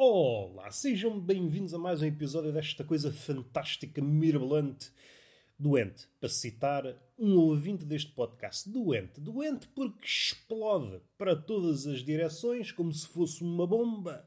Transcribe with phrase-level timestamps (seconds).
[0.00, 4.92] Olá, sejam bem-vindos a mais um episódio desta coisa fantástica, mirabolante,
[5.58, 6.06] doente.
[6.20, 6.84] Para citar
[7.18, 9.20] um ouvinte deste podcast, doente.
[9.20, 14.24] Doente porque explode para todas as direções como se fosse uma bomba.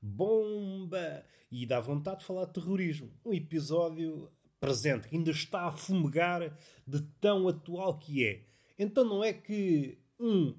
[0.00, 1.24] Bomba!
[1.50, 3.10] E dá vontade de falar de terrorismo.
[3.24, 6.56] Um episódio presente que ainda está a fumegar
[6.86, 8.44] de tão atual que é.
[8.78, 10.54] Então não é que um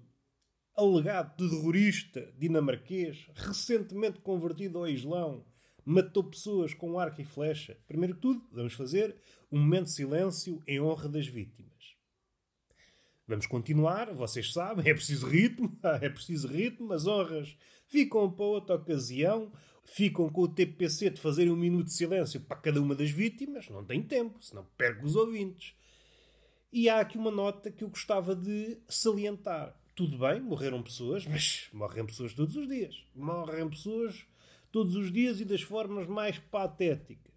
[0.80, 5.46] alegado terrorista dinamarquês, recentemente convertido ao Islão,
[5.86, 7.78] matou pessoas com arco e flecha.
[7.88, 9.16] Primeiro que tudo, vamos fazer
[9.52, 11.70] um momento de silêncio em honra das vítimas.
[13.28, 17.56] Vamos continuar, vocês sabem, é preciso ritmo, é preciso ritmo, as honras
[17.88, 19.52] ficam para outra ocasião,
[19.84, 23.70] ficam com o TPC de fazer um minuto de silêncio para cada uma das vítimas,
[23.70, 25.76] não tem tempo, senão perco os ouvintes.
[26.72, 31.68] E há aqui uma nota que eu gostava de salientar tudo bem, morreram pessoas, mas
[31.74, 33.04] morrem pessoas todos os dias.
[33.14, 34.26] Morrem pessoas
[34.72, 37.34] todos os dias e das formas mais patéticas.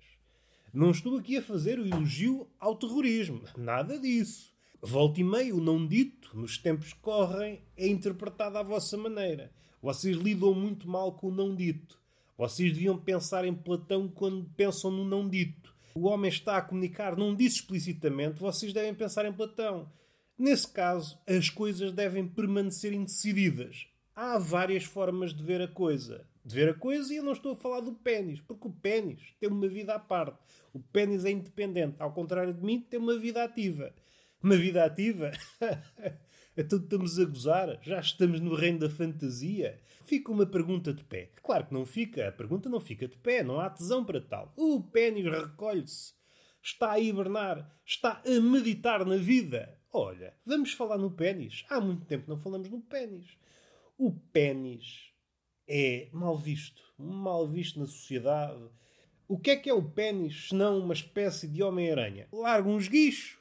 [0.73, 3.43] Não estou aqui a fazer o elogio ao terrorismo.
[3.59, 4.53] Nada disso.
[4.81, 9.51] Volta e meio, o não dito, nos tempos que correm, é interpretado à vossa maneira.
[9.83, 11.99] Vocês lidam muito mal com o não dito.
[12.39, 15.75] Vocês deviam pensar em Platão quando pensam no não dito.
[15.97, 19.91] O homem está a comunicar, não disse explicitamente, vocês devem pensar em Platão.
[20.39, 23.87] Nesse caso, as coisas devem permanecer indecididas.
[24.15, 26.27] Há várias formas de ver a coisa.
[26.45, 29.21] De ver a coisa, e eu não estou a falar do pênis, porque o pênis
[29.39, 30.39] tem uma vida à parte.
[30.73, 33.95] O pênis é independente, ao contrário de mim, tem uma vida ativa.
[34.43, 35.31] Uma vida ativa?
[36.57, 37.79] então estamos a gozar?
[37.81, 39.81] Já estamos no reino da fantasia?
[40.05, 41.31] Fica uma pergunta de pé.
[41.43, 42.29] Claro que não fica.
[42.29, 43.45] A pergunta não fica de pé.
[43.45, 44.53] Não há tesão para tal.
[44.57, 46.13] O pênis recolhe-se.
[46.61, 47.73] Está a hibernar.
[47.87, 49.79] Está a meditar na vida.
[49.93, 51.67] Olha, vamos falar no pênis.
[51.69, 53.37] Há muito tempo não falamos no pênis.
[53.99, 55.13] O pênis
[55.69, 56.83] é mal visto.
[56.97, 58.71] Mal visto na sociedade.
[59.29, 62.27] O que é que é o pênis senão uma espécie de Homem-Aranha?
[62.33, 63.39] Larga uns guichos,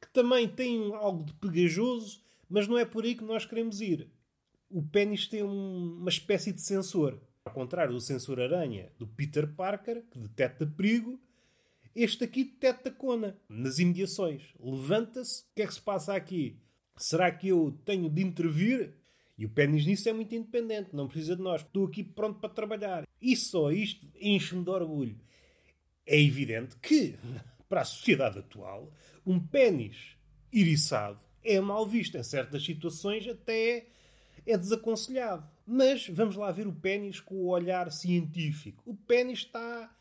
[0.00, 4.10] que também tem algo de pegajoso, mas não é por aí que nós queremos ir.
[4.70, 7.20] O pênis tem um, uma espécie de sensor.
[7.44, 11.20] Ao contrário do sensor aranha do Peter Parker, que detecta perigo,
[11.94, 14.42] este aqui detecta cona nas imediações.
[14.58, 15.42] Levanta-se.
[15.42, 16.56] O que é que se passa aqui?
[16.96, 18.94] Será que eu tenho de intervir?
[19.36, 21.62] E o pênis nisso é muito independente, não precisa de nós.
[21.62, 23.06] Estou aqui pronto para trabalhar.
[23.20, 25.18] E só isto enche-me de orgulho.
[26.06, 27.16] É evidente que,
[27.68, 28.92] para a sociedade atual,
[29.26, 30.16] um pênis
[30.52, 32.16] iriçado é mal visto.
[32.16, 33.86] Em certas situações até
[34.46, 35.48] é desaconselhado.
[35.66, 38.82] Mas vamos lá ver o pênis com o olhar científico.
[38.86, 39.94] O pênis está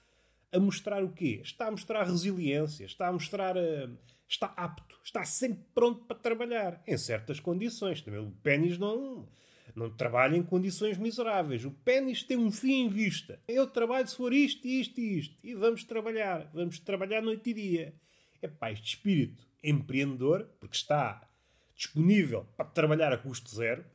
[0.52, 1.42] a mostrar o quê?
[1.44, 3.56] Está a mostrar resiliência, está a mostrar.
[3.58, 3.98] Uh,
[4.28, 8.02] está apto, está sempre pronto para trabalhar, em certas condições.
[8.02, 9.28] Também o pênis não,
[9.76, 11.66] não trabalha em condições miseráveis.
[11.66, 13.40] O pênis tem um fim em vista.
[13.48, 15.38] Eu trabalho se for isto, isto e isto.
[15.44, 16.50] E vamos trabalhar.
[16.54, 17.94] Vamos trabalhar noite e dia.
[18.42, 21.28] É pá, este espírito empreendedor, porque está
[21.76, 23.86] disponível para trabalhar a custo zero,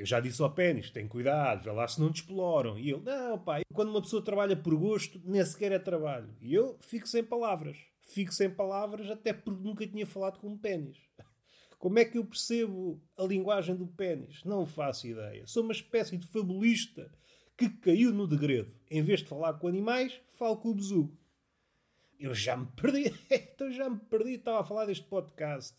[0.00, 2.78] eu já disse ao pênis, tem cuidado, vê lá se não te exploram.
[2.78, 6.34] E ele, não, pá, quando uma pessoa trabalha por gosto, nem sequer é trabalho.
[6.40, 7.76] E eu fico sem palavras.
[8.02, 10.98] Fico sem palavras até porque nunca tinha falado com um pênis.
[11.78, 14.42] Como é que eu percebo a linguagem do pênis?
[14.44, 15.46] Não faço ideia.
[15.46, 17.10] Sou uma espécie de fabulista
[17.56, 18.74] que caiu no degredo.
[18.90, 21.16] Em vez de falar com animais, falo com o besugo.
[22.18, 23.14] Eu já me perdi.
[23.30, 24.34] então já me perdi.
[24.34, 25.76] Estava a falar deste podcast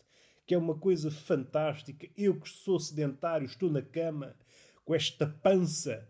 [0.52, 2.06] que é uma coisa fantástica.
[2.14, 4.36] Eu que sou sedentário, estou na cama
[4.84, 6.06] com esta pança.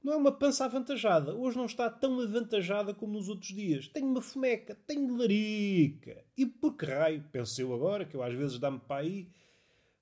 [0.00, 1.34] Não é uma pança avantajada.
[1.34, 3.88] Hoje não está tão avantajada como nos outros dias.
[3.88, 6.24] Tenho uma fomeca, tenho larica.
[6.36, 9.28] E por que raio, penso eu agora, que eu às vezes dá-me para aí,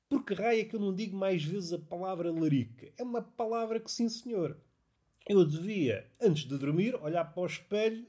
[0.07, 2.93] por que raio é que eu não digo mais vezes a palavra larica?
[2.99, 4.61] É uma palavra que, sim senhor,
[5.27, 8.07] eu devia, antes de dormir, olhar para o espelho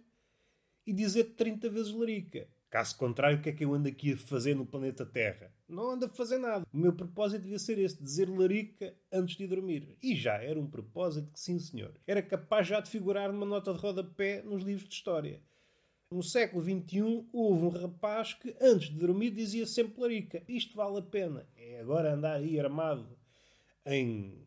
[0.86, 2.50] e dizer 30 vezes larica.
[2.70, 5.52] Caso contrário, o que é que eu ando aqui a fazer no planeta Terra?
[5.68, 6.66] Não ando a fazer nada.
[6.72, 9.98] O meu propósito devia ser esse, dizer larica antes de dormir.
[10.04, 13.74] E já era um propósito que, sim senhor, era capaz já de figurar numa nota
[13.74, 15.42] de rodapé nos livros de história.
[16.12, 20.44] No século XXI houve um rapaz que antes de dormir dizia sempre larica.
[20.48, 21.48] Isto vale a pena.
[21.58, 23.18] É agora andar aí armado
[23.84, 24.46] em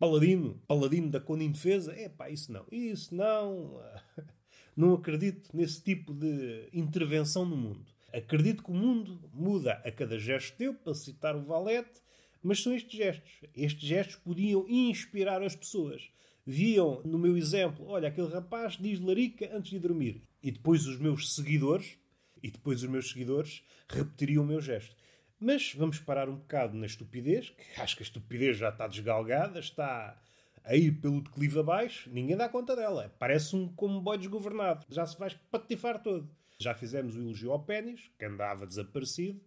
[0.00, 1.92] paladino, paladino da Conde Indefesa.
[1.92, 2.66] É pá, isso não.
[2.72, 3.80] Isso não.
[4.80, 7.84] Não acredito nesse tipo de intervenção no mundo.
[8.14, 12.00] Acredito que o mundo muda a cada gesto teu, para citar o Valete,
[12.42, 13.30] mas são estes gestos.
[13.54, 16.08] Estes gestos podiam inspirar as pessoas.
[16.46, 20.22] Viam no meu exemplo, olha, aquele rapaz diz larica antes de dormir.
[20.42, 21.98] E depois os meus seguidores,
[22.42, 24.96] e depois os meus seguidores repetiriam o meu gesto.
[25.38, 29.60] Mas vamos parar um bocado na estupidez, que acho que a estupidez já está desgalgada,
[29.60, 30.18] está
[30.64, 33.14] a ir pelo declive abaixo, ninguém dá conta dela.
[33.18, 34.86] Parece um comboio desgovernado.
[34.88, 36.28] Já se vai patifar todo.
[36.58, 39.40] Já fizemos o elogio ao pênis, que andava desaparecido,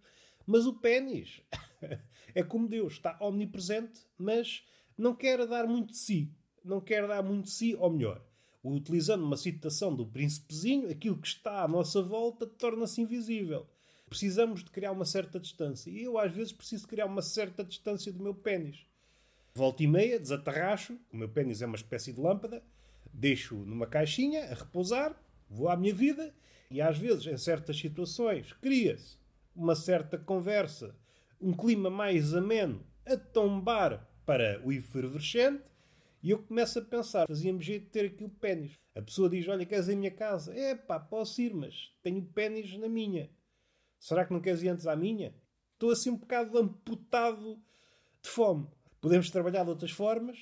[0.45, 1.41] mas o pênis
[2.33, 4.63] é como Deus, está omnipresente, mas
[4.97, 6.31] não quer dar muito de si.
[6.63, 8.21] Não quer dar muito de si, ou melhor,
[8.63, 13.67] utilizando uma citação do príncipezinho, aquilo que está à nossa volta torna-se invisível.
[14.07, 15.89] Precisamos de criar uma certa distância.
[15.89, 18.85] E eu, às vezes, preciso criar uma certa distância do meu pênis.
[19.55, 22.63] Volta e meia, desatarracho, o meu pênis é uma espécie de lâmpada,
[23.13, 25.15] deixo numa caixinha a repousar,
[25.47, 26.33] vou à minha vida
[26.71, 29.19] e às vezes, em certas situações, cria-se
[29.55, 30.95] uma certa conversa,
[31.39, 35.69] um clima mais ameno, a tombar para o efervescente
[36.23, 38.73] e eu começo a pensar, fazia-me jeito de ter aqui o pênis.
[38.95, 40.51] A pessoa diz, olha, queres ir à minha casa?
[40.57, 43.29] É pá, posso ir, mas tenho pênis na minha.
[43.99, 45.35] Será que não queres ir antes à minha?
[45.73, 47.61] Estou assim um bocado amputado
[48.21, 48.67] de fome.
[49.03, 50.37] Podemos trabalhar de outras formas,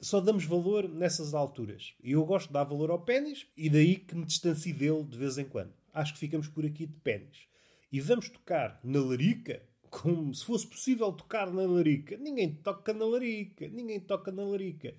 [0.00, 1.92] só damos valor nessas alturas.
[2.02, 5.18] E eu gosto de dar valor ao pênis e daí que me distancio dele de
[5.18, 5.74] vez em quando.
[5.92, 7.46] Acho que ficamos por aqui de pênis.
[7.92, 12.16] E vamos tocar na larica como se fosse possível tocar na larica.
[12.16, 13.68] Ninguém toca na larica.
[13.68, 14.94] Ninguém toca na larica.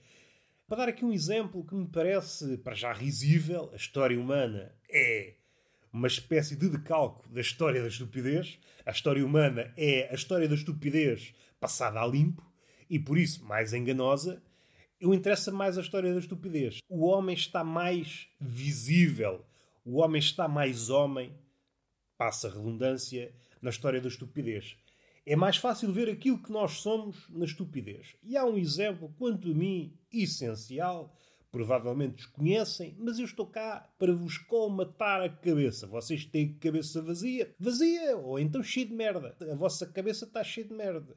[0.67, 5.37] Para dar aqui um exemplo que me parece, para já risível, a história humana é
[5.91, 8.59] uma espécie de decalco da história da estupidez.
[8.85, 12.50] A história humana é a história da estupidez passada a limpo
[12.91, 14.43] e por isso mais enganosa,
[14.99, 16.79] eu interessa mais a história da estupidez.
[16.89, 19.45] O homem está mais visível,
[19.85, 21.33] o homem está mais homem,
[22.17, 24.75] passa redundância, na história da estupidez.
[25.25, 28.17] É mais fácil ver aquilo que nós somos na estupidez.
[28.21, 31.15] E há um exemplo, quanto a mim, essencial,
[31.49, 35.87] provavelmente desconhecem, mas eu estou cá para vos colmatar a cabeça.
[35.87, 39.33] Vocês têm cabeça vazia, vazia, ou então cheia de merda.
[39.49, 41.15] A vossa cabeça está cheia de merda.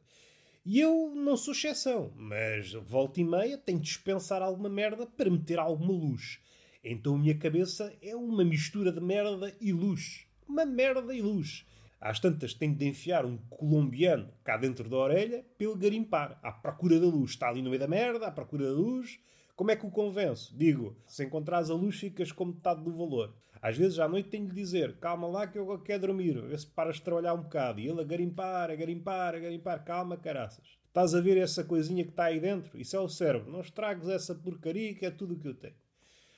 [0.67, 5.29] E eu não sou exceção, mas volta e meia tenho de dispensar alguma merda para
[5.29, 6.39] meter alguma luz.
[6.83, 10.27] Então a minha cabeça é uma mistura de merda e luz.
[10.49, 11.67] Uma merda e luz.
[12.01, 16.39] Às tantas tenho de enfiar um colombiano cá dentro da orelha ele garimpar.
[16.43, 17.33] À procura da luz.
[17.33, 19.21] Está ali no meio da merda, à procura da luz.
[19.55, 20.57] Como é que o convenço?
[20.57, 23.35] Digo, se encontrares a luz ficas com metade do valor.
[23.65, 26.67] Às vezes à noite tenho de dizer, calma lá que eu quero dormir, vê se
[26.67, 27.81] paras de trabalhar um bocado.
[27.81, 30.77] E ele a garimpar, a garimpar, a garimpar, calma caraças.
[30.87, 32.79] Estás a ver essa coisinha que está aí dentro?
[32.79, 33.51] Isso é o cérebro.
[33.51, 35.73] Não estragues essa porcaria que é tudo o que eu tenho.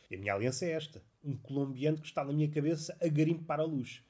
[0.08, 1.02] E a minha aliança é esta.
[1.24, 4.04] Um colombiano que está na minha cabeça a garimpar a luz.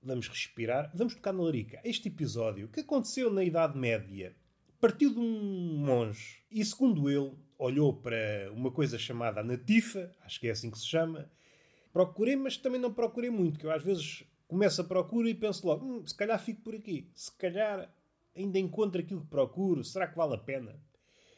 [0.00, 1.80] Vamos respirar, vamos tocar na larica.
[1.82, 4.32] Este episódio, que aconteceu na Idade Média,
[4.80, 10.46] partiu de um monge e, segundo ele, olhou para uma coisa chamada natifa, acho que
[10.46, 11.28] é assim que se chama,
[11.92, 15.66] Procurei, mas também não procurei muito, que eu às vezes começo a procura e penso
[15.66, 17.10] logo, hum, se calhar fico por aqui.
[17.14, 17.92] Se calhar
[18.34, 20.80] ainda encontro aquilo que procuro, será que vale a pena?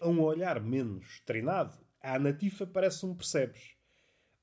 [0.00, 3.74] A um olhar menos treinado, a natifa parece um percebes.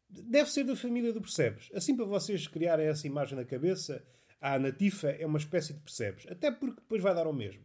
[0.10, 1.70] Deve ser da família do percebes.
[1.74, 4.06] Assim para vocês criarem essa imagem na cabeça,
[4.42, 6.26] a natifa é uma espécie de percebes.
[6.28, 7.64] Até porque depois vai dar ao mesmo.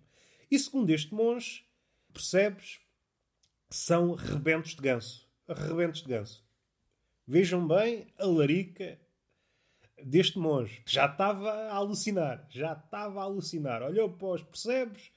[0.50, 1.64] E segundo este monge,
[2.12, 2.78] percebes
[3.68, 5.28] são rebentos de ganso.
[5.48, 6.45] Rebentos de ganso.
[7.28, 8.96] Vejam bem a larica
[10.04, 10.80] deste monge.
[10.86, 12.46] Já estava a alucinar.
[12.48, 13.82] Já estava a alucinar.
[13.82, 15.10] Olhou para os percebes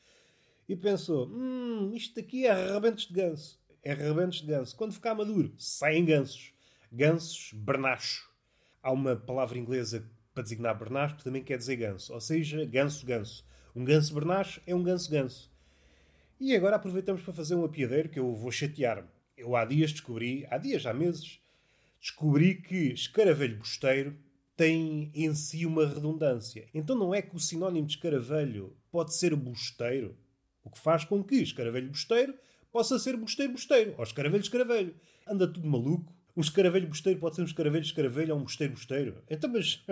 [0.68, 3.60] e pensou: hum, isto aqui é rebentos de ganso.
[3.84, 4.76] É rebentos de ganso.
[4.76, 6.52] Quando ficar maduro, saem gansos.
[6.92, 8.28] Gansos bernacho.
[8.82, 12.12] Há uma palavra inglesa para designar bernacho que também quer dizer ganso.
[12.12, 13.46] Ou seja, ganso-ganso.
[13.76, 15.52] Um ganso bernacho é um ganso-ganso.
[16.40, 19.08] E agora aproveitamos para fazer um apiadeiro que eu vou chatear-me.
[19.38, 21.40] Eu há dias descobri, há dias, há meses,
[22.00, 24.18] descobri que escaravelho bosteiro
[24.56, 26.68] tem em si uma redundância.
[26.74, 30.18] Então não é que o sinónimo de escaravelho pode ser bosteiro,
[30.64, 32.34] o que faz com que escaravelho bosteiro
[32.72, 34.96] possa ser bosteiro bosteiro, ou escaravelho escaravelho.
[35.28, 36.14] Anda tudo maluco.
[36.36, 39.24] Um escaravelho bosteiro pode ser um escaravelho escaravelho ou um bosteiro bosteiro.
[39.30, 39.84] Então, mas...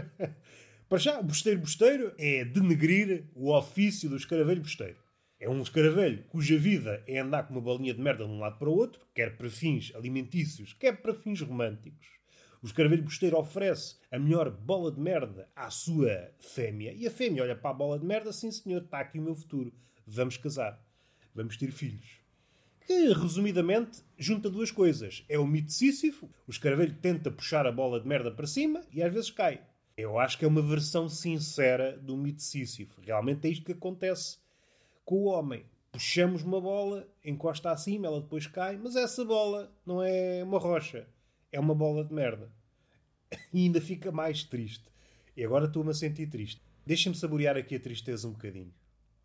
[0.90, 4.96] Para já, bosteiro bosteiro é denegrir o ofício do escaravelho bosteiro.
[5.40, 8.58] É um escaravelho cuja vida é andar com uma bolinha de merda de um lado
[8.58, 12.08] para o outro, quer para fins alimentícios, quer para fins românticos.
[12.60, 16.92] O escaravelho bosteiro oferece a melhor bola de merda à sua fêmea.
[16.92, 19.36] E a fêmea olha para a bola de merda, sim senhor, está aqui o meu
[19.36, 19.72] futuro.
[20.08, 20.84] Vamos casar.
[21.36, 22.20] Vamos ter filhos.
[22.88, 25.24] Que, resumidamente, junta duas coisas.
[25.30, 26.28] É o mito de Sísifo.
[26.48, 29.62] O escaravelho tenta puxar a bola de merda para cima e às vezes cai.
[29.96, 33.00] Eu acho que é uma versão sincera do mito de Sísifo.
[33.02, 34.40] Realmente é isto que acontece
[35.08, 35.66] com o homem.
[35.90, 41.08] Puxamos uma bola, encosta acima, ela depois cai, mas essa bola não é uma rocha,
[41.50, 42.52] é uma bola de merda.
[43.54, 44.84] E ainda fica mais triste.
[45.36, 46.62] E agora estou-me a sentir triste.
[46.86, 48.74] Deixem-me saborear aqui a tristeza um bocadinho.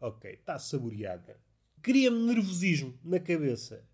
[0.01, 1.37] Ok, está saboreada.
[1.81, 3.85] Cria-me nervosismo na cabeça.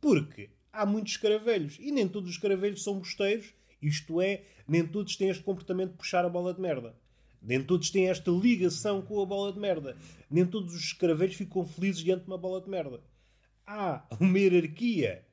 [0.00, 5.16] Porque há muitos escaravelhos e nem todos os escaravelhos são bosteiros, isto é, nem todos
[5.16, 6.96] têm este comportamento de puxar a bola de merda.
[7.42, 9.96] Nem todos têm esta ligação com a bola de merda.
[10.30, 13.00] Nem todos os escaravelhos ficam felizes diante de uma bola de merda.
[13.66, 15.26] Há uma hierarquia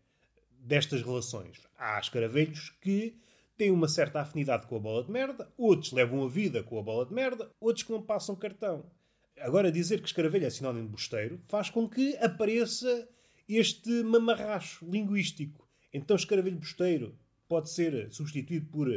[0.60, 1.60] destas relações.
[1.78, 3.16] Há escaravelhos que
[3.58, 6.82] têm uma certa afinidade com a bola de merda, outros levam a vida com a
[6.82, 8.90] bola de merda, outros que não passam cartão.
[9.38, 13.08] Agora, dizer que escaravelho é sinónimo de bosteiro faz com que apareça
[13.48, 15.68] este mamarracho linguístico.
[15.94, 18.88] Então, escaravelho bosteiro pode ser substituído por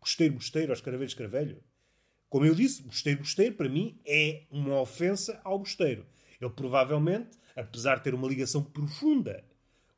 [0.00, 1.62] bosteiro bosteiro ou escaravelho escaravelho?
[2.32, 6.06] Como eu disse, bosteiro bosteiro para mim é uma ofensa ao bosteiro.
[6.40, 9.44] Ele provavelmente, apesar de ter uma ligação profunda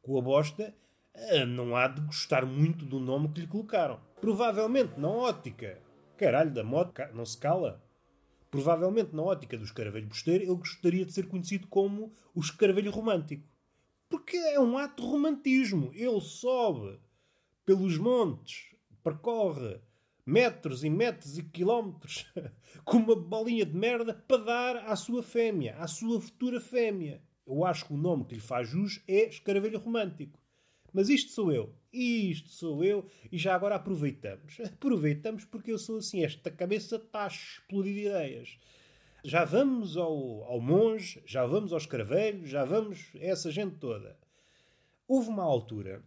[0.03, 0.75] com a bosta,
[1.15, 4.01] eh, não há de gostar muito do nome que lhe colocaram.
[4.21, 5.81] Provavelmente, na ótica,
[6.17, 7.81] caralho da moto, não se cala.
[8.51, 13.47] Provavelmente, na ótica do escaravelho bosteiro, ele gostaria de ser conhecido como o escaravelho romântico.
[14.09, 15.93] Porque é um ato de romantismo.
[15.95, 16.99] Ele sobe
[17.65, 18.75] pelos montes,
[19.05, 19.79] percorre
[20.27, 22.27] metros e metros e quilómetros
[22.85, 27.23] com uma bolinha de merda para dar à sua fêmea, à sua futura fêmea.
[27.47, 30.41] Eu acho que o nome que lhe faz jus é escaravelho romântico.
[30.93, 31.75] Mas isto sou eu.
[31.93, 33.07] Isto sou eu.
[33.31, 34.59] E já agora aproveitamos.
[34.61, 36.25] Aproveitamos porque eu sou assim.
[36.25, 38.59] Esta cabeça está a explodir de ideias.
[39.25, 44.19] Já vamos ao, ao monge, já vamos ao escaravelho, já vamos a essa gente toda.
[45.09, 46.05] Houve uma altura,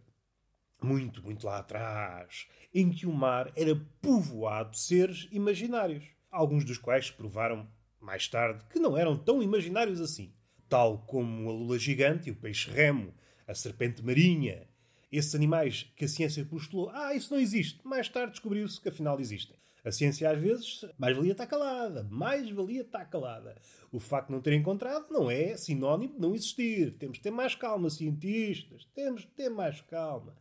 [0.82, 6.04] muito, muito lá atrás, em que o mar era povoado de seres imaginários.
[6.30, 7.68] Alguns dos quais provaram
[8.00, 10.32] mais tarde que não eram tão imaginários assim.
[10.68, 13.14] Tal como a lula gigante e o peixe remo,
[13.46, 14.68] a serpente marinha,
[15.10, 17.80] esses animais que a ciência postulou, ah, isso não existe.
[17.84, 19.56] Mais tarde descobriu-se que afinal existem.
[19.84, 22.06] A ciência, às vezes, mais valia estar calada.
[22.10, 23.56] Mais valia estar calada.
[23.90, 26.94] O facto de não ter encontrado não é sinónimo de não existir.
[26.94, 28.84] Temos de ter mais calma, cientistas.
[28.94, 30.36] Temos de ter mais calma.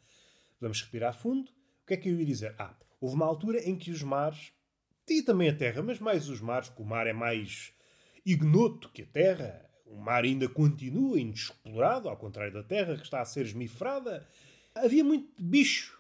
[0.59, 1.49] Vamos respirar fundo.
[1.83, 2.55] O que é que eu ia dizer?
[2.57, 4.51] Ah, houve uma altura em que os mares,
[5.07, 7.71] e também a terra, mas mais os mares, que o mar é mais
[8.25, 9.65] ignoto que a terra.
[9.85, 14.27] O mar ainda continua inexplorado, ao contrário da terra, que está a ser esmifrada
[14.83, 15.97] havia muito bicho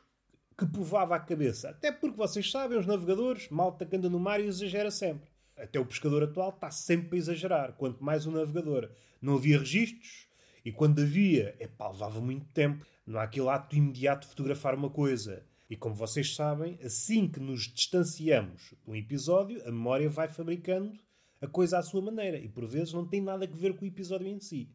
[0.57, 1.69] que povoava a cabeça.
[1.69, 5.29] Até porque vocês sabem, os navegadores, malta que anda no mar e exagera sempre.
[5.55, 7.73] Até o pescador atual está sempre a exagerar.
[7.73, 8.89] Quanto mais o navegador.
[9.21, 10.26] Não havia registros.
[10.67, 12.85] E quando havia, é pá, levava muito tempo.
[13.05, 15.45] Não há aquele ato imediato de fotografar uma coisa.
[15.69, 20.91] E como vocês sabem, assim que nos distanciamos de um episódio, a memória vai fabricando
[21.39, 22.37] a coisa à sua maneira.
[22.37, 24.69] E por vezes não tem nada a ver com o episódio em si.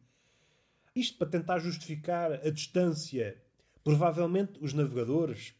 [0.95, 3.39] Isto para tentar justificar a distância
[3.83, 5.53] Provavelmente os navegadores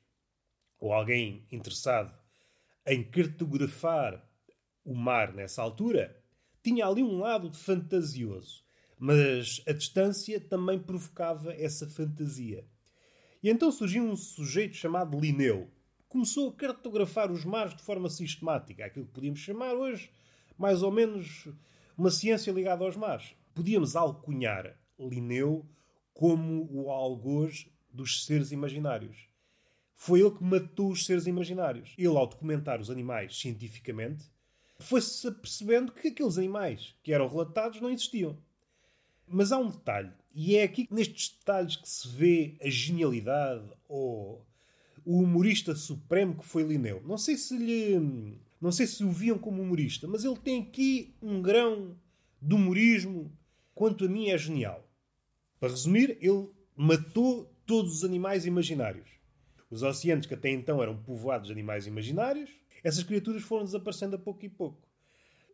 [0.80, 2.18] ou alguém interessado
[2.88, 4.26] em cartografar
[4.86, 6.18] o mar nessa altura
[6.64, 8.63] tinha ali um lado fantasioso,
[9.06, 12.66] mas a distância também provocava essa fantasia.
[13.44, 15.70] E então surgiu um sujeito chamado Linneu.
[16.08, 20.10] Começou a cartografar os mares de forma sistemática, aquilo que podíamos chamar hoje
[20.58, 21.50] mais ou menos
[21.98, 23.36] uma ciência ligada aos mares.
[23.54, 25.66] Podíamos alcunhar Linneu
[26.14, 29.28] como o algoz dos seres imaginários.
[29.96, 31.94] Foi ele que matou os seres imaginários.
[31.98, 34.32] Ele, ao documentar os animais cientificamente,
[34.80, 38.42] foi-se percebendo que aqueles animais que eram relatados não existiam.
[39.28, 44.46] Mas há um detalhe, e é aqui nestes detalhes que se vê a genialidade ou
[45.06, 47.02] o humorista supremo que foi Linneu.
[47.06, 48.40] Não sei se lhe.
[48.62, 51.98] Não sei se o viam como humorista, mas ele tem aqui um grão
[52.42, 53.32] de humorismo,
[53.76, 54.90] quanto a mim é genial.
[55.60, 59.10] Para resumir, ele matou todos os animais imaginários.
[59.70, 62.50] Os oceanos que até então eram povoados de animais imaginários,
[62.84, 64.88] essas criaturas foram desaparecendo a pouco e pouco.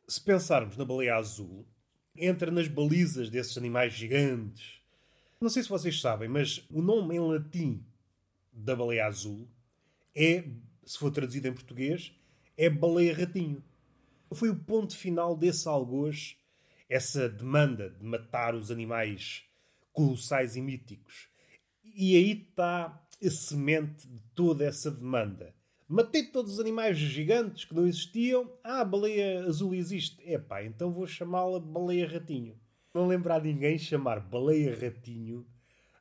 [0.08, 1.66] Se pensarmos na baleia azul,
[2.20, 4.80] entra nas balizas desses animais gigantes.
[5.42, 7.84] Não sei se vocês sabem, mas o nome em latim
[8.52, 9.48] da baleia azul
[10.16, 10.44] é,
[10.86, 12.12] se for traduzido em português,
[12.58, 13.64] é baleia-ratinho.
[14.34, 16.36] Foi o ponto final desse algoz,
[16.90, 19.44] essa demanda de matar os animais
[19.94, 21.30] colossais e míticos.
[21.84, 25.54] E aí está a semente de toda essa demanda.
[25.90, 28.48] Matei todos os animais gigantes que não existiam.
[28.64, 30.22] Ah, a baleia azul existe.
[30.24, 32.56] Epá, então vou chamá-la baleia ratinho.
[32.94, 35.44] Não lembrar ninguém chamar baleia ratinho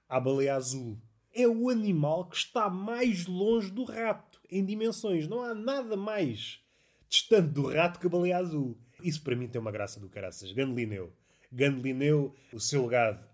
[0.06, 0.98] à baleia azul.
[1.32, 5.26] É o animal que está mais longe do rato, em dimensões.
[5.26, 6.60] Não há nada mais
[7.08, 8.76] distante do rato que a baleia azul.
[9.02, 10.52] Isso para mim tem uma graça do caraças.
[10.52, 11.10] Gandelineu.
[11.50, 13.26] Gandelineu, o seu legado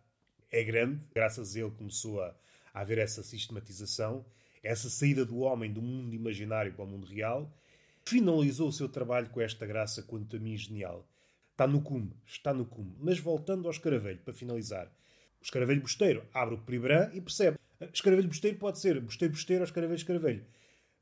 [0.52, 1.00] é grande.
[1.12, 2.32] Graças a ele começou a
[2.74, 4.26] a haver essa sistematização,
[4.64, 7.52] essa saída do homem do mundo imaginário para o mundo real,
[8.04, 11.06] finalizou o seu trabalho com esta graça, quanto a mim, genial.
[11.52, 12.96] Está no cume, está no cume.
[12.98, 14.90] Mas voltando ao escaravelho, para finalizar,
[15.40, 17.58] O escaravelho bosteiro abre o peribrã e percebe.
[17.92, 20.46] Escaravelho bosteiro pode ser bosteiro bosteiro ou escaravelho escaravelho.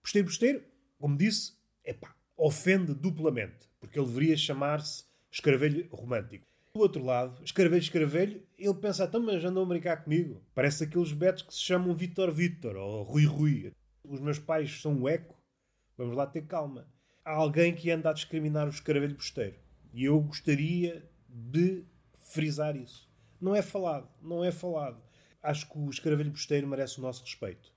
[0.03, 0.65] Bosteiro bosteiro,
[0.99, 1.53] como disse,
[1.85, 6.45] epá, ofende duplamente, porque ele deveria chamar-se escaravelho romântico.
[6.75, 10.43] Do outro lado, escaravelho escaravelho, ele pensa, então, mas andam a brincar comigo.
[10.55, 13.73] Parece aqueles betos que se chamam Vitor Vitor ou Rui Rui.
[14.03, 15.37] Os meus pais são o eco.
[15.99, 16.89] Vamos lá ter calma.
[17.23, 19.57] Há alguém que anda a discriminar o escaravelho bosteiro.
[19.93, 21.85] E eu gostaria de
[22.17, 23.07] frisar isso.
[23.39, 25.03] Não é falado, não é falado.
[25.43, 27.71] Acho que o escaravelho bosteiro merece o nosso respeito.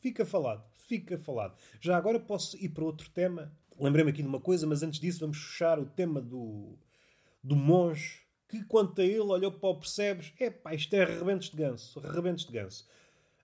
[0.00, 1.56] Fica falado, fica falado.
[1.80, 3.56] Já agora posso ir para outro tema.
[3.78, 6.76] Lembrei-me aqui de uma coisa, mas antes disso vamos fechar o tema do,
[7.44, 11.50] do monge que, quanto a ele, olhou para o percebes, é pá, isto é rebentos
[11.50, 12.88] de ganso, rebentos de ganso.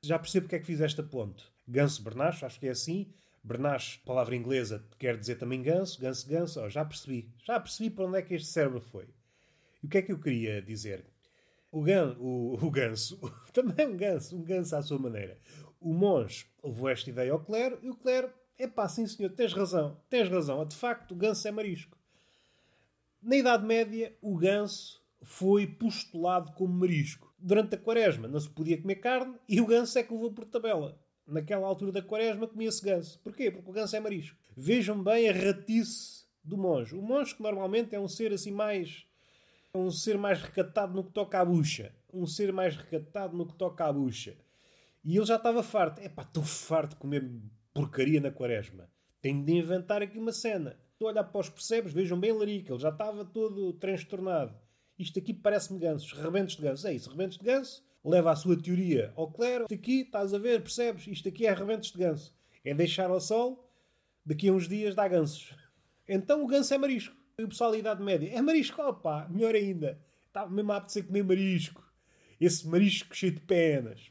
[0.02, 1.44] Já percebo porque é que fiz esta ponte.
[1.66, 3.12] Ganso Bernache, acho que é assim.
[3.42, 6.60] Bernache, palavra inglesa, quer dizer também ganso, ganso, ganso.
[6.60, 9.08] Oh, já percebi, já percebi para onde é que este cérebro foi.
[9.82, 11.06] E o que é que eu queria dizer?
[11.70, 13.20] O, gan, o, o ganso,
[13.54, 15.38] também um ganso, um ganso à sua maneira.
[15.80, 19.52] O monge levou esta ideia ao clero e o clero, é pá, sim senhor, tens
[19.52, 20.64] razão, tens razão.
[20.66, 21.96] De facto, o ganso é marisco.
[23.22, 27.34] Na Idade Média, o ganso foi postulado como marisco.
[27.38, 30.44] Durante a quaresma não se podia comer carne e o ganso é que levou por
[30.44, 30.98] tabela.
[31.26, 33.18] Naquela altura da quaresma comia-se ganso.
[33.20, 33.50] Porquê?
[33.50, 34.38] Porque o ganso é marisco.
[34.56, 36.94] Vejam bem a ratice do monge.
[36.94, 39.04] O monge que normalmente é um ser assim mais...
[39.74, 41.92] um ser mais recatado no que toca à bucha.
[42.12, 44.36] Um ser mais recatado no que toca à bucha.
[45.04, 46.00] E ele já estava farto.
[46.00, 47.28] É estou farto de comer
[47.74, 48.88] porcaria na quaresma.
[49.20, 50.78] Tenho de inventar aqui uma cena.
[50.96, 54.56] Estou a olhar para os percebes, vejam bem Larica, ele já estava todo transtornado.
[54.98, 56.88] Isto aqui parece-me gansos, rebentos de ganso.
[56.88, 59.64] É isso, rebentos de ganso, leva a sua teoria ao clero.
[59.64, 61.06] Isto aqui, estás a ver, percebes?
[61.06, 62.34] Isto aqui é rebentos de ganso.
[62.64, 63.70] É deixar ao sol,
[64.24, 65.54] daqui a uns dias dá gansos.
[66.08, 67.14] Então o ganso é marisco.
[67.38, 70.00] E o pessoal da Idade Média, é marisco, opá, melhor ainda.
[70.28, 71.84] Estava mesmo a apetecer comer marisco.
[72.40, 74.10] Esse marisco cheio de penas.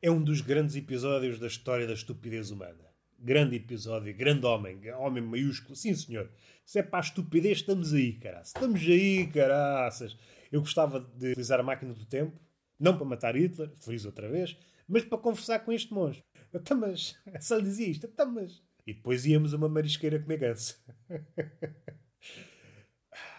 [0.00, 2.85] É um dos grandes episódios da história da estupidez humana.
[3.18, 5.74] Grande episódio, grande homem, homem maiúsculo.
[5.74, 6.30] Sim, senhor.
[6.64, 8.48] Se é para a estupidez, estamos aí, caraças.
[8.48, 10.16] Estamos aí, caraças.
[10.52, 12.38] Eu gostava de utilizar a máquina do tempo,
[12.78, 16.22] não para matar Hitler, friso outra vez, mas para conversar com este monge.
[16.52, 18.62] Então, mas, só lhe dizia isto, então, mas...
[18.86, 20.78] E depois íamos a uma marisqueira comer ganso.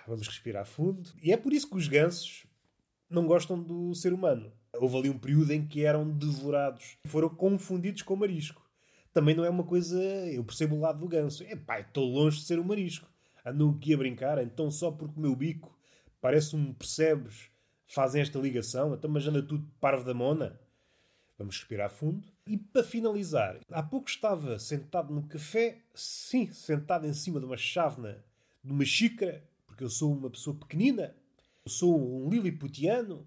[0.07, 1.09] Vamos respirar fundo.
[1.21, 2.47] E é por isso que os gansos
[3.09, 4.51] não gostam do ser humano.
[4.73, 6.97] Houve ali um período em que eram devorados.
[7.05, 8.66] Foram confundidos com marisco
[9.17, 9.99] também não é uma coisa.
[9.99, 11.43] Eu percebo o lado do ganso.
[11.45, 13.09] É pá, estou longe de ser um marisco.
[13.43, 15.75] Andam aqui a brincar, então só porque o meu bico
[16.21, 17.49] parece um percebes,
[17.87, 20.59] fazem esta ligação, então mas anda tudo parvo da mona.
[21.35, 22.27] Vamos respirar fundo.
[22.45, 27.57] E para finalizar, há pouco estava sentado no café, sim, sentado em cima de uma
[27.57, 28.23] chávena,
[28.63, 31.15] de uma xícara, porque eu sou uma pessoa pequenina,
[31.65, 33.25] sou um liliputiano,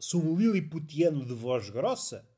[0.00, 2.28] sou um liliputiano de voz grossa.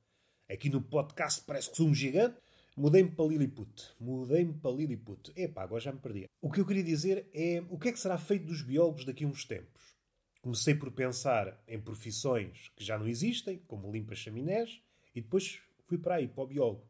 [0.50, 2.36] Aqui no podcast parece que sou um gigante.
[2.80, 3.94] Mudei-me para Lilliput.
[4.00, 5.30] Mudei-me para Lilliput.
[5.36, 6.26] Epá, agora já me perdi.
[6.40, 9.22] O que eu queria dizer é o que é que será feito dos biólogos daqui
[9.22, 9.94] a uns tempos?
[10.40, 14.80] Comecei por pensar em profissões que já não existem, como limpa chaminés,
[15.14, 16.88] e depois fui para aí, para o biólogo.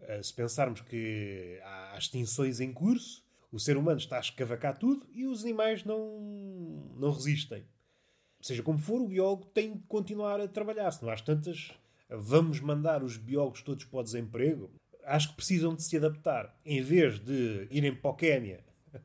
[0.00, 3.22] Uh, se pensarmos que há extinções em curso,
[3.52, 6.18] o ser humano está a escavacar tudo e os animais não,
[6.96, 7.62] não resistem.
[8.40, 10.90] Seja como for, o biólogo tem de continuar a trabalhar.
[10.92, 11.72] Se não há tantas,
[12.08, 14.70] vamos mandar os biólogos todos para o desemprego
[15.06, 16.54] acho que precisam de se adaptar.
[16.64, 18.64] Em vez de irem para o Quénia,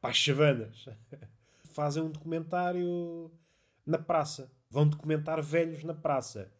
[0.00, 0.88] para as savanas,
[1.72, 3.30] fazem um documentário
[3.86, 4.52] na praça.
[4.68, 6.52] Vão documentar velhos na praça.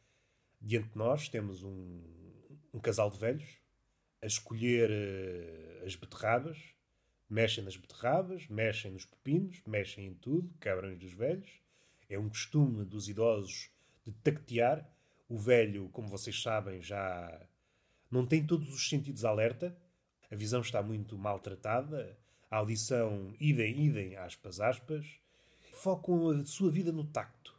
[0.60, 2.00] Diante de nós temos um,
[2.72, 3.58] um casal de velhos
[4.22, 6.58] a escolher uh, as beterrabas,
[7.28, 11.50] mexem nas beterrabas, mexem nos pepinos, mexem em tudo, quebram dos velhos.
[12.08, 13.70] É um costume dos idosos
[14.04, 14.86] de tactear.
[15.28, 17.40] O velho, como vocês sabem, já
[18.10, 19.76] não tem todos os sentidos alerta,
[20.30, 22.18] a visão está muito maltratada,
[22.50, 25.06] a audição idem, idem, aspas, aspas,
[25.72, 27.58] focam a sua vida no tacto.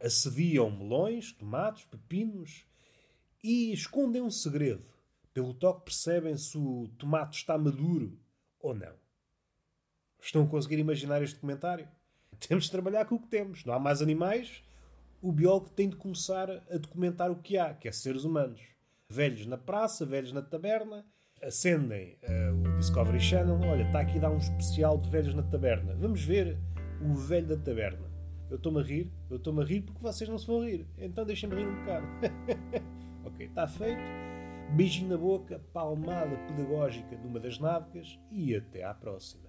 [0.00, 2.66] Assediam melões, tomates, pepinos
[3.42, 4.84] e escondem um segredo.
[5.32, 8.18] Pelo toque percebem se o tomate está maduro
[8.60, 8.94] ou não.
[10.20, 11.88] Estão a conseguir imaginar este comentário?
[12.46, 13.64] Temos de trabalhar com o que temos.
[13.64, 14.62] Não há mais animais.
[15.20, 18.77] O biólogo tem de começar a documentar o que há, que é seres humanos
[19.10, 21.04] velhos na praça, velhos na taberna,
[21.42, 23.58] acendem uh, o Discovery Channel.
[23.68, 25.94] Olha, está aqui dar um especial de velhos na taberna.
[25.94, 26.58] Vamos ver
[27.00, 28.06] o velho da taberna.
[28.50, 30.86] Eu estou-me a rir, eu estou-me a rir porque vocês não se vão rir.
[30.98, 32.06] Então deixem-me rir um bocado.
[33.24, 34.00] ok, está feito.
[34.74, 39.47] Beijinho na boca, palmada pedagógica numa das nádegas e até à próxima.